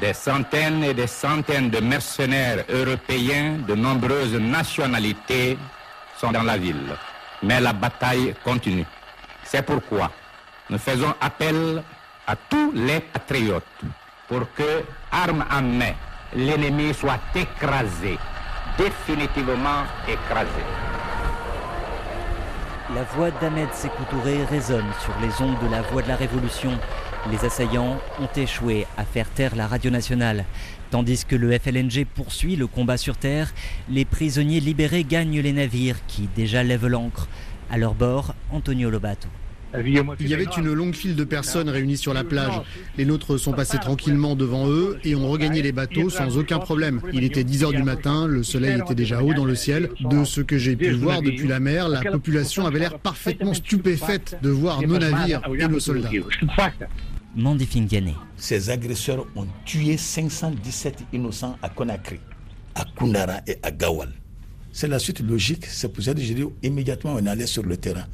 Des 0.00 0.14
centaines 0.14 0.84
et 0.84 0.94
des 0.94 1.06
centaines 1.06 1.70
de 1.70 1.80
mercenaires 1.80 2.64
européens 2.68 3.58
de 3.66 3.74
nombreuses 3.74 4.34
nationalités 4.34 5.58
sont 6.20 6.30
dans 6.30 6.42
la 6.42 6.56
ville. 6.56 6.96
Mais 7.42 7.60
la 7.60 7.72
bataille 7.72 8.34
continue. 8.44 8.86
C'est 9.44 9.62
pourquoi 9.62 10.10
nous 10.70 10.78
faisons 10.78 11.14
appel 11.20 11.82
à 12.26 12.36
tous 12.36 12.72
les 12.74 13.00
patriotes 13.00 13.64
pour 14.28 14.40
que, 14.54 14.84
armes 15.10 15.44
en 15.50 15.62
main, 15.62 15.92
l'ennemi 16.34 16.92
soit 16.92 17.18
écrasé, 17.34 18.18
définitivement 18.76 19.84
écrasé. 20.06 20.64
La 22.94 23.02
voix 23.04 23.30
d'Ahmed 23.30 23.68
Sékou 23.72 24.02
Touré 24.10 24.44
résonne 24.44 24.90
sur 25.00 25.12
les 25.20 25.42
ondes 25.44 25.58
de 25.62 25.68
la 25.70 25.82
voix 25.82 26.02
de 26.02 26.08
la 26.08 26.16
Révolution. 26.16 26.70
Les 27.26 27.44
assaillants 27.44 27.98
ont 28.20 28.40
échoué 28.40 28.86
à 28.96 29.04
faire 29.04 29.28
taire 29.28 29.54
la 29.54 29.66
radio 29.66 29.90
nationale. 29.90 30.44
Tandis 30.90 31.24
que 31.26 31.36
le 31.36 31.58
FLNG 31.58 32.06
poursuit 32.06 32.56
le 32.56 32.66
combat 32.66 32.96
sur 32.96 33.16
terre, 33.16 33.52
les 33.90 34.06
prisonniers 34.06 34.60
libérés 34.60 35.04
gagnent 35.04 35.40
les 35.40 35.52
navires 35.52 36.06
qui 36.06 36.28
déjà 36.34 36.62
lèvent 36.62 36.86
l'ancre. 36.86 37.28
À 37.70 37.76
leur 37.76 37.94
bord, 37.94 38.34
Antonio 38.50 38.88
Lobato. 38.88 39.28
Il 39.74 40.28
y 40.28 40.34
avait 40.34 40.46
une 40.56 40.72
longue 40.72 40.94
file 40.94 41.14
de 41.14 41.24
personnes 41.24 41.68
réunies 41.68 41.96
sur 41.96 42.14
la 42.14 42.24
plage. 42.24 42.60
Les 42.96 43.04
nôtres 43.04 43.38
sont 43.38 43.52
passés 43.52 43.78
tranquillement 43.78 44.34
devant 44.34 44.68
eux 44.68 44.98
et 45.04 45.14
ont 45.14 45.28
regagné 45.28 45.62
les 45.62 45.72
bateaux 45.72 46.10
sans 46.10 46.38
aucun 46.38 46.58
problème. 46.58 47.00
Il 47.12 47.24
était 47.24 47.44
10 47.44 47.64
heures 47.64 47.72
du 47.72 47.82
matin, 47.82 48.26
le 48.26 48.42
soleil 48.42 48.80
était 48.80 48.94
déjà 48.94 49.22
haut 49.22 49.34
dans 49.34 49.44
le 49.44 49.54
ciel. 49.54 49.90
De 50.00 50.24
ce 50.24 50.40
que 50.40 50.58
j'ai 50.58 50.76
pu 50.76 50.90
voir 50.92 51.22
depuis 51.22 51.48
la 51.48 51.60
mer, 51.60 51.88
la 51.88 52.02
population 52.02 52.66
avait 52.66 52.78
l'air 52.78 52.98
parfaitement 52.98 53.54
stupéfaite 53.54 54.38
de 54.42 54.50
voir 54.50 54.80
nos 54.82 54.98
navires 54.98 55.42
et 55.58 55.68
nos 55.68 55.80
soldats. 55.80 56.10
Ces 58.36 58.70
agresseurs 58.70 59.26
ont 59.36 59.46
tué 59.64 59.96
517 59.96 61.04
innocents 61.12 61.56
à 61.62 61.68
Conakry, 61.68 62.20
à 62.74 62.84
Kundara 62.96 63.40
et 63.46 63.58
à 63.62 63.70
Gawal. 63.70 64.12
C'est 64.72 64.88
la 64.88 64.98
suite 64.98 65.20
logique. 65.20 65.66
C'est 65.66 65.92
pour 65.92 66.02
ça 66.02 66.14
que 66.14 66.20
j'ai 66.20 66.34
dit 66.34 66.44
immédiatement 66.62 67.16
on 67.18 67.26
allait 67.26 67.46
sur 67.46 67.64
le 67.64 67.76
terrain 67.76 68.06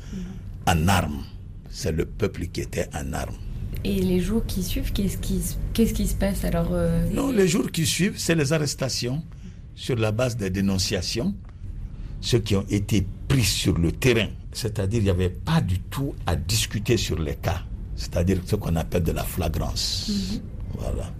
en 0.66 0.88
armes 0.88 1.24
c'est 1.74 1.90
le 1.90 2.06
peuple 2.06 2.46
qui 2.46 2.60
était 2.60 2.88
en 2.94 3.12
armes. 3.12 3.34
Et 3.82 4.00
les 4.00 4.20
jours 4.20 4.46
qui 4.46 4.62
suivent, 4.62 4.92
qu'est-ce 4.92 5.18
qui, 5.18 6.06
se 6.06 6.14
passe 6.14 6.44
alors 6.44 6.68
euh, 6.70 7.04
Non, 7.12 7.32
les 7.32 7.48
jours 7.48 7.70
qui 7.70 7.84
suivent, 7.84 8.14
c'est 8.16 8.36
les 8.36 8.52
arrestations 8.52 9.22
sur 9.74 9.96
la 9.96 10.12
base 10.12 10.36
des 10.36 10.50
dénonciations, 10.50 11.34
ceux 12.20 12.38
qui 12.38 12.54
ont 12.54 12.64
été 12.70 13.04
pris 13.28 13.42
sur 13.42 13.76
le 13.76 13.90
terrain. 13.90 14.28
C'est-à-dire 14.52 15.00
il 15.00 15.04
n'y 15.04 15.10
avait 15.10 15.28
pas 15.30 15.60
du 15.60 15.80
tout 15.80 16.14
à 16.26 16.36
discuter 16.36 16.96
sur 16.96 17.18
les 17.18 17.34
cas. 17.34 17.62
C'est-à-dire 17.96 18.38
ce 18.46 18.54
qu'on 18.54 18.76
appelle 18.76 19.02
de 19.02 19.12
la 19.12 19.24
flagrance. 19.24 20.08
Mhm. 20.08 20.40
Voilà. 20.78 21.10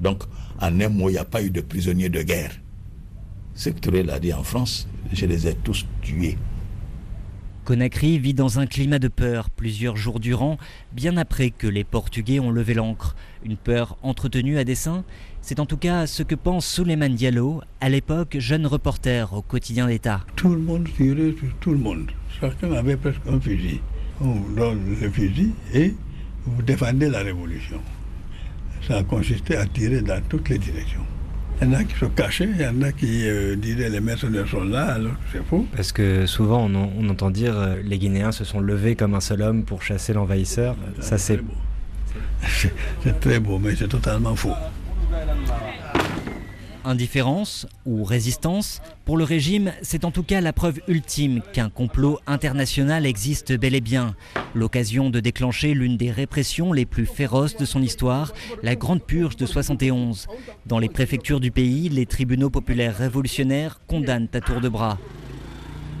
Donc, 0.00 0.24
en 0.60 0.80
un 0.80 0.88
mot, 0.88 1.10
il 1.10 1.12
n'y 1.12 1.18
a 1.18 1.24
pas 1.24 1.42
eu 1.42 1.50
de 1.50 1.60
prisonniers 1.60 2.08
de 2.08 2.22
guerre. 2.22 2.52
Sectoré 3.54 4.02
l'a 4.02 4.18
dit 4.18 4.32
en 4.32 4.42
France, 4.42 4.88
je 5.12 5.26
les 5.26 5.46
ai 5.46 5.54
tous 5.54 5.86
tués. 6.02 6.36
Conakry 7.64 8.18
vit 8.18 8.34
dans 8.34 8.58
un 8.58 8.66
climat 8.66 8.98
de 8.98 9.06
peur 9.06 9.48
plusieurs 9.48 9.96
jours 9.96 10.18
durant, 10.18 10.58
bien 10.92 11.16
après 11.16 11.50
que 11.50 11.68
les 11.68 11.84
Portugais 11.84 12.40
ont 12.40 12.50
levé 12.50 12.74
l'ancre. 12.74 13.14
Une 13.44 13.56
peur 13.56 13.96
entretenue 14.02 14.58
à 14.58 14.64
dessein 14.64 15.04
C'est 15.42 15.60
en 15.60 15.66
tout 15.66 15.76
cas 15.76 16.08
ce 16.08 16.24
que 16.24 16.34
pense 16.34 16.66
Souleymane 16.66 17.14
Diallo, 17.14 17.62
à 17.80 17.88
l'époque 17.88 18.36
jeune 18.40 18.66
reporter 18.66 19.32
au 19.32 19.42
quotidien 19.42 19.86
d'État. 19.86 20.22
Tout 20.34 20.54
le 20.54 20.60
monde 20.60 20.88
tirait 20.96 21.34
sur 21.38 21.54
tout 21.60 21.70
le 21.70 21.78
monde. 21.78 22.10
Chacun 22.40 22.72
avait 22.72 22.96
presque 22.96 23.22
un 23.28 23.38
fusil. 23.38 23.80
On 24.20 24.40
donne 24.56 24.96
le 25.00 25.08
fusil 25.08 25.52
et 25.72 25.94
vous 26.44 26.62
défendez 26.62 27.08
la 27.10 27.20
révolution. 27.20 27.80
Ça 28.88 28.96
a 28.96 29.02
consisté 29.04 29.56
à 29.56 29.66
tirer 29.66 30.02
dans 30.02 30.20
toutes 30.28 30.48
les 30.48 30.58
directions. 30.58 31.06
Il 31.62 31.68
y 31.68 31.76
en 31.76 31.78
a 31.78 31.84
qui 31.84 31.94
se 31.96 32.06
cachaient, 32.06 32.48
il 32.52 32.60
y 32.60 32.66
en 32.66 32.82
a 32.82 32.90
qui 32.90 33.28
euh, 33.28 33.54
disaient 33.54 33.88
les 33.88 34.00
mercenaires 34.00 34.48
sont 34.48 34.64
là, 34.64 34.94
alors 34.94 35.12
c'est 35.30 35.44
faux. 35.46 35.64
Parce 35.76 35.92
que 35.92 36.26
souvent 36.26 36.66
on, 36.68 36.90
on 36.98 37.08
entend 37.08 37.30
dire 37.30 37.56
euh, 37.56 37.76
les 37.84 37.98
Guinéens 37.98 38.32
se 38.32 38.42
sont 38.44 38.58
levés 38.58 38.96
comme 38.96 39.14
un 39.14 39.20
seul 39.20 39.42
homme 39.42 39.62
pour 39.64 39.82
chasser 39.82 40.12
l'envahisseur. 40.12 40.74
Ça 40.98 41.18
c'est 41.18 41.40
C'est 43.02 43.20
très 43.20 43.38
beau, 43.38 43.60
mais 43.60 43.76
c'est 43.76 43.86
totalement 43.88 44.34
faux. 44.34 44.54
Indifférence 46.84 47.66
ou 47.86 48.04
résistance 48.04 48.80
Pour 49.04 49.16
le 49.16 49.24
régime, 49.24 49.72
c'est 49.82 50.04
en 50.04 50.10
tout 50.10 50.22
cas 50.22 50.40
la 50.40 50.52
preuve 50.52 50.80
ultime 50.88 51.40
qu'un 51.52 51.70
complot 51.70 52.18
international 52.26 53.06
existe 53.06 53.52
bel 53.52 53.74
et 53.74 53.80
bien. 53.80 54.14
L'occasion 54.54 55.10
de 55.10 55.20
déclencher 55.20 55.74
l'une 55.74 55.96
des 55.96 56.10
répressions 56.10 56.72
les 56.72 56.84
plus 56.84 57.06
féroces 57.06 57.56
de 57.56 57.64
son 57.64 57.82
histoire, 57.82 58.32
la 58.62 58.76
Grande 58.76 59.02
Purge 59.02 59.36
de 59.36 59.46
71. 59.46 60.26
Dans 60.66 60.78
les 60.78 60.88
préfectures 60.88 61.40
du 61.40 61.50
pays, 61.50 61.88
les 61.88 62.06
tribunaux 62.06 62.50
populaires 62.50 62.96
révolutionnaires 62.96 63.80
condamnent 63.86 64.28
à 64.34 64.40
tour 64.40 64.60
de 64.60 64.68
bras. 64.68 64.98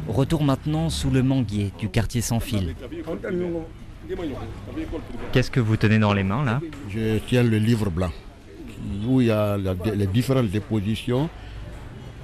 Retour 0.08 0.42
maintenant 0.42 0.90
sous 0.90 1.10
le 1.10 1.22
manguier 1.22 1.70
du 1.78 1.88
quartier 1.88 2.20
sans 2.20 2.40
fil. 2.40 2.74
Qu'est-ce 5.32 5.50
que 5.50 5.60
vous 5.60 5.76
tenez 5.76 5.98
dans 5.98 6.12
les 6.12 6.24
mains 6.24 6.44
là? 6.44 6.60
Je 6.90 7.18
tiens 7.18 7.44
le 7.44 7.58
livre 7.58 7.88
blanc 7.88 8.10
où 9.06 9.20
il 9.20 9.28
y 9.28 9.30
a 9.30 9.56
les 9.94 10.06
différentes 10.06 10.48
dépositions 10.48 11.28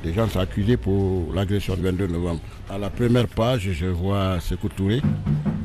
des 0.02 0.12
gens 0.12 0.28
accusés 0.36 0.76
pour 0.76 1.32
l'agression 1.34 1.74
du 1.74 1.82
22 1.82 2.06
novembre. 2.06 2.40
À 2.70 2.78
la 2.78 2.90
première 2.90 3.26
page, 3.26 3.68
je 3.72 3.86
vois 3.86 4.38
Sekou 4.40 4.68
Touré, 4.68 5.02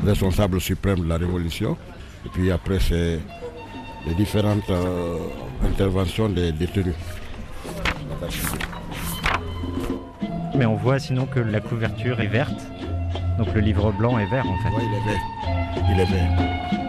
responsable 0.03 0.59
suprême 0.59 1.01
de 1.01 1.09
la 1.09 1.17
révolution. 1.17 1.77
Et 2.25 2.29
puis 2.29 2.51
après, 2.51 2.79
c'est 2.79 3.19
les 4.07 4.15
différentes 4.15 4.69
euh, 4.69 5.17
interventions 5.63 6.29
des 6.29 6.51
détenus. 6.51 6.95
Mais 10.55 10.65
on 10.65 10.75
voit 10.75 10.99
sinon 10.99 11.25
que 11.25 11.39
la 11.39 11.59
couverture 11.59 12.19
est 12.21 12.27
verte. 12.27 12.61
Donc 13.37 13.53
le 13.53 13.61
livre 13.61 13.91
blanc 13.91 14.17
est 14.19 14.29
vert 14.29 14.45
en 14.47 14.57
fait. 14.57 14.69
Oui, 14.75 14.83
il 14.87 14.93
est 14.95 15.05
vert. 15.11 15.21
Il 15.91 15.99
est 15.99 16.05
vert. 16.05 16.82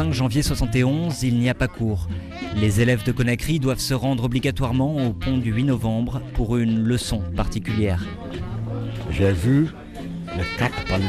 5 0.00 0.14
janvier 0.14 0.42
71, 0.42 1.24
il 1.24 1.38
n'y 1.38 1.50
a 1.50 1.54
pas 1.54 1.68
cours. 1.68 2.08
Les 2.56 2.80
élèves 2.80 3.04
de 3.04 3.12
Conakry 3.12 3.60
doivent 3.60 3.80
se 3.80 3.92
rendre 3.92 4.24
obligatoirement 4.24 4.96
au 4.96 5.12
pont 5.12 5.36
du 5.36 5.52
8 5.52 5.64
novembre 5.64 6.22
pour 6.32 6.56
une 6.56 6.84
leçon 6.84 7.20
particulière. 7.36 8.02
J'ai 9.10 9.30
vu 9.30 9.68
les 10.38 10.44
quatre 10.56 10.82
palus. 10.86 11.04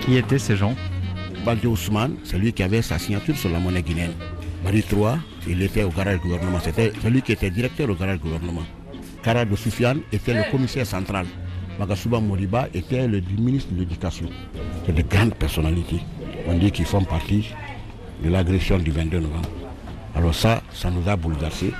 Qui 0.00 0.16
étaient 0.16 0.40
ces 0.40 0.56
gens? 0.56 0.74
Baldi 1.44 1.68
Ousmane, 1.68 2.16
celui 2.24 2.52
qui 2.52 2.64
avait 2.64 2.82
sa 2.82 2.98
signature 2.98 3.38
sur 3.38 3.48
la 3.48 3.60
monnaie 3.60 3.82
guinéenne. 3.82 4.14
Marie 4.64 4.82
3, 4.82 5.16
il 5.46 5.62
était 5.62 5.84
au 5.84 5.90
garage 5.90 6.18
gouvernement. 6.18 6.58
C'était 6.58 6.92
celui 7.00 7.22
qui 7.22 7.30
était 7.30 7.50
directeur 7.50 7.88
au 7.88 7.94
garage 7.94 8.18
gouvernement. 8.18 8.64
Kara 9.22 9.44
de 9.44 9.54
Soufiane 9.54 10.00
était 10.10 10.34
le 10.34 10.50
commissaire 10.50 10.84
central. 10.84 11.26
Magasuba 11.78 12.18
Moriba 12.18 12.66
était 12.74 13.06
le 13.06 13.20
ministre 13.20 13.72
de 13.72 13.78
l'Éducation. 13.78 14.28
C'est 14.84 14.96
de 14.96 15.02
grandes 15.02 15.36
personnalités. 15.36 16.00
On 16.50 16.54
dit 16.56 16.72
qu'ils 16.72 16.86
font 16.86 17.04
partie 17.04 17.50
de 18.24 18.30
l'agression 18.30 18.78
du 18.78 18.90
22 18.90 19.20
novembre. 19.20 19.50
Alors 20.16 20.34
ça, 20.34 20.62
ça 20.72 20.90
nous 20.90 21.06
a 21.06 21.14
bouleversés. 21.14 21.74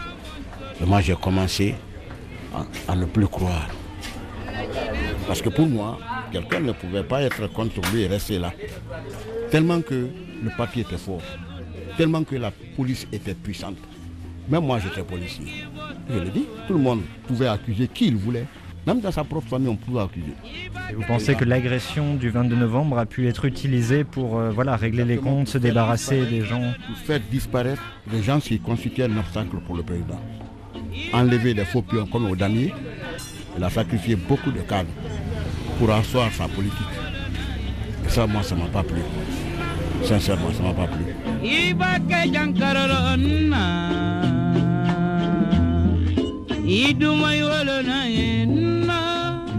Et 0.81 0.85
moi, 0.85 1.01
j'ai 1.01 1.15
commencé 1.17 1.75
à, 2.87 2.95
ne 2.95 3.07
plus 3.07 3.27
croire. 3.27 3.69
Parce 5.27 5.41
que 5.41 5.49
pour 5.49 5.67
moi, 5.67 5.99
quelqu'un 6.31 6.61
ne 6.61 6.73
pouvait 6.73 7.03
pas 7.03 7.23
être 7.23 7.47
contre 7.47 7.81
lui 7.91 8.03
et 8.03 8.09
rester 8.09 8.39
là. 8.39 8.53
Tellement 9.51 9.81
que 9.81 10.11
le 10.45 10.51
papier 10.57 10.83
était 10.83 10.99
fort, 10.99 11.23
tellement 11.97 12.23
que 12.23 12.37
la 12.37 12.53
police 12.77 13.07
était 13.11 13.35
puissante. 13.35 13.77
Même 14.51 14.67
moi, 14.67 14.79
j'étais 14.81 15.03
policier. 15.03 15.47
Je 16.11 16.19
le 16.19 16.29
dis, 16.29 16.45
tout 16.67 16.75
le 16.75 16.81
monde 16.81 17.01
pouvait 17.27 17.49
accuser 17.49 17.89
qui 17.89 18.09
il 18.09 18.17
voulait. 18.17 18.47
Même 18.89 19.01
dans 19.01 19.13
sa 19.13 19.23
propre 19.23 19.47
famille, 19.49 19.69
on 19.69 19.77
pouvait 19.77 20.01
accuser. 20.01 20.33
Et 20.91 20.95
vous 20.95 21.03
pensez 21.07 21.35
que 21.35 21.45
l'agression 21.45 22.15
du 22.15 22.31
22 22.31 22.57
novembre 22.57 22.97
a 22.97 23.05
pu 23.05 23.29
être 23.29 23.45
utilisée 23.45 24.03
pour 24.03 24.39
euh, 24.39 24.49
voilà, 24.49 24.77
régler 24.77 25.05
les 25.05 25.19
comptes, 25.19 25.49
se 25.49 25.59
débarrasser 25.59 26.25
des 26.25 26.41
gens 26.41 26.73
Faire 27.05 27.21
disparaître 27.31 27.83
les 28.11 28.23
gens 28.23 28.41
qui 28.41 28.59
constituaient 28.59 29.05
un 29.05 29.19
obstacle 29.19 29.59
pour 29.67 29.77
le 29.77 29.83
président. 29.83 30.19
Enlever 31.13 31.53
les 31.53 31.67
faux 31.67 31.83
pions 31.83 32.07
comme 32.07 32.31
au 32.31 32.35
damier, 32.35 32.73
il 33.59 33.63
a 33.63 33.69
sacrifié 33.69 34.17
beaucoup 34.17 34.51
de 34.51 34.61
cadres 34.61 34.89
pour 35.79 35.91
asseoir 35.91 36.33
sa 36.33 36.49
politique. 36.49 36.73
Et 38.07 38.09
ça, 38.09 38.27
moi, 38.27 38.43
ça 38.43 38.55
ne 38.55 38.63
m'a 38.63 38.69
pas 38.69 38.85
plu. 38.85 39.03
Sincèrement, 40.03 40.51
ça 40.51 40.63
ne 40.63 40.69
m'a 40.69 40.73
pas 40.73 40.87
plu. 40.87 41.05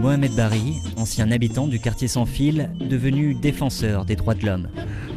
Mohamed 0.00 0.32
Bari, 0.34 0.80
ancien 0.96 1.30
habitant 1.30 1.66
du 1.66 1.78
quartier 1.78 2.08
sans 2.08 2.24
fil, 2.24 2.70
devenu 2.80 3.34
défenseur 3.34 4.06
des 4.06 4.16
droits 4.16 4.34
de 4.34 4.46
l'homme. 4.46 4.68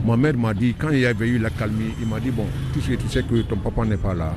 Mohamed 0.04 0.36
m'a 0.36 0.54
dit, 0.54 0.76
quand 0.78 0.90
il 0.90 1.00
y 1.00 1.06
avait 1.06 1.30
eu 1.30 1.38
la 1.40 1.50
calmie, 1.50 1.94
il 2.02 2.08
m'a 2.08 2.20
dit, 2.20 2.32
bon, 2.32 2.46
puisque 2.74 2.98
tu 2.98 3.08
sais 3.08 3.24
que 3.24 3.44
ton 3.44 3.56
papa 3.56 3.86
n'est 3.86 3.96
pas 3.96 4.14
là, 4.14 4.36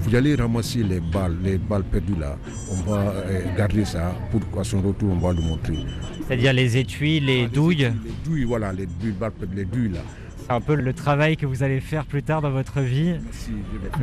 vous 0.00 0.14
allez 0.14 0.34
ramasser 0.34 0.82
les 0.82 1.00
balles, 1.00 1.38
les 1.42 1.56
balles 1.56 1.82
perdues 1.84 2.14
là. 2.20 2.36
On 2.70 2.90
va 2.90 3.14
garder 3.56 3.86
ça 3.86 4.14
pour 4.30 4.40
qu'à 4.50 4.64
son 4.64 4.82
retour, 4.82 5.12
on 5.12 5.16
va 5.18 5.32
le 5.32 5.40
montrer. 5.40 5.78
C'est-à-dire 6.26 6.52
les 6.52 6.76
étuis, 6.76 7.18
les 7.18 7.46
douilles 7.46 7.90
Les 8.04 8.12
douilles, 8.22 8.44
voilà, 8.44 8.74
les 8.74 8.84
douilles, 8.84 9.14
les 9.54 9.64
douilles 9.64 9.92
là. 9.94 10.00
C'est 10.46 10.52
un 10.52 10.60
peu 10.60 10.74
le 10.74 10.92
travail 10.92 11.38
que 11.38 11.46
vous 11.46 11.62
allez 11.62 11.80
faire 11.80 12.04
plus 12.04 12.22
tard 12.22 12.42
dans 12.42 12.50
votre 12.50 12.82
vie. 12.82 13.14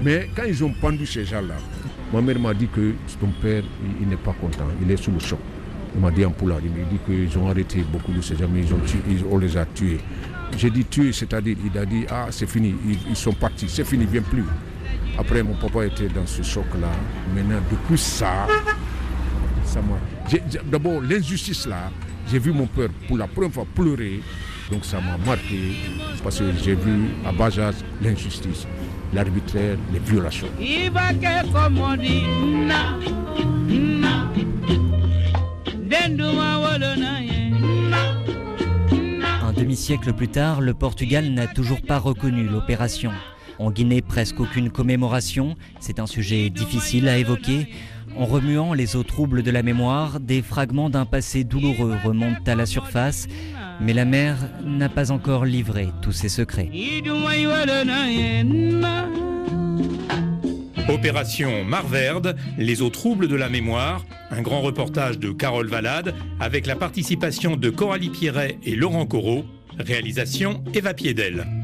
Mais 0.03 0.27
quand 0.35 0.43
ils 0.47 0.63
ont 0.63 0.73
pendu 0.73 1.05
ces 1.05 1.23
gens-là, 1.23 1.55
ma 2.11 2.19
mère 2.19 2.39
m'a 2.39 2.55
dit 2.55 2.67
que 2.67 2.95
ton 3.21 3.29
père, 3.43 3.63
il, 3.85 4.01
il 4.01 4.07
n'est 4.09 4.17
pas 4.17 4.33
content, 4.41 4.65
il 4.81 4.89
est 4.89 4.97
sous 4.97 5.11
le 5.11 5.19
choc. 5.19 5.39
Il 5.95 6.01
m'a 6.01 6.11
dit 6.11 6.25
en 6.25 6.31
poulard, 6.31 6.59
il 6.63 6.71
m'a 6.71 6.89
dit 6.89 6.97
qu'ils 7.05 7.37
ont 7.37 7.49
arrêté 7.49 7.83
beaucoup 7.91 8.11
de 8.11 8.21
ces 8.21 8.35
gens, 8.35 8.47
mais 8.51 8.61
ils 8.61 8.73
ont 8.73 8.79
tué, 8.79 8.99
ils, 9.09 9.23
on 9.29 9.37
les 9.37 9.55
a 9.57 9.65
tués. 9.65 9.99
J'ai 10.57 10.69
dit 10.69 10.85
tuer, 10.85 11.11
c'est-à-dire, 11.13 11.55
il 11.63 11.77
a 11.77 11.85
dit, 11.85 12.05
ah, 12.09 12.27
c'est 12.31 12.47
fini, 12.49 12.75
ils, 12.87 12.97
ils, 13.09 13.15
sont 13.15 13.33
partis, 13.33 13.67
c'est 13.69 13.85
fini, 13.85 14.05
viens 14.11 14.21
plus. 14.21 14.45
Après, 15.17 15.43
mon 15.43 15.53
papa 15.55 15.85
était 15.85 16.07
dans 16.09 16.25
ce 16.25 16.41
choc-là. 16.41 16.87
Maintenant, 17.35 17.59
depuis 17.71 17.97
ça, 17.97 18.47
ça 19.65 19.81
m'a. 19.81 19.97
D'abord, 20.65 21.01
l'injustice 21.01 21.67
là, 21.67 21.91
j'ai 22.31 22.39
vu 22.39 22.51
mon 22.51 22.67
père 22.67 22.89
pour 23.07 23.17
la 23.17 23.27
première 23.27 23.51
fois 23.51 23.65
pleurer. 23.75 24.21
Donc 24.71 24.85
ça 24.85 24.97
m'a 25.01 25.17
marqué 25.25 25.75
parce 26.23 26.39
que 26.39 26.45
j'ai 26.63 26.75
vu 26.75 27.09
à 27.25 27.31
Bajaz 27.31 27.83
l'injustice, 28.01 28.65
l'arbitraire, 29.13 29.77
les 29.91 29.99
violations. 29.99 30.47
Un 39.41 39.53
demi-siècle 39.53 40.11
plus 40.11 40.27
tard, 40.27 40.59
le 40.59 40.73
Portugal 40.73 41.29
n'a 41.29 41.47
toujours 41.47 41.81
pas 41.81 41.97
reconnu 41.97 42.43
l'opération. 42.45 43.11
En 43.57 43.71
Guinée, 43.71 44.01
presque 44.01 44.41
aucune 44.41 44.69
commémoration. 44.69 45.55
C'est 45.79 45.99
un 45.99 46.07
sujet 46.07 46.49
difficile 46.49 47.07
à 47.07 47.17
évoquer. 47.17 47.69
En 48.17 48.25
remuant 48.25 48.73
les 48.73 48.97
eaux 48.97 49.03
troubles 49.03 49.43
de 49.43 49.51
la 49.51 49.63
mémoire, 49.63 50.19
des 50.19 50.41
fragments 50.41 50.89
d'un 50.89 51.05
passé 51.05 51.45
douloureux 51.45 51.95
remontent 52.03 52.51
à 52.51 52.55
la 52.55 52.65
surface, 52.65 53.27
mais 53.79 53.93
la 53.93 54.03
mer 54.03 54.35
n'a 54.65 54.89
pas 54.89 55.09
encore 55.11 55.45
livré 55.45 55.87
tous 56.01 56.11
ses 56.11 56.29
secrets. 56.29 56.69
Opération 60.93 61.65
Marverde, 61.65 62.35
les 62.59 62.83
eaux 62.83 62.91
troubles 62.91 63.27
de 63.27 63.35
la 63.35 63.49
mémoire, 63.49 64.05
un 64.29 64.43
grand 64.43 64.61
reportage 64.61 65.17
de 65.17 65.31
Carole 65.31 65.67
Valade 65.67 66.13
avec 66.39 66.67
la 66.67 66.75
participation 66.75 67.55
de 67.55 67.69
Coralie 67.71 68.11
Pierret 68.11 68.59
et 68.63 68.75
Laurent 68.75 69.07
Corot, 69.07 69.43
réalisation 69.79 70.63
Eva 70.75 70.93
Piedel. 70.93 71.62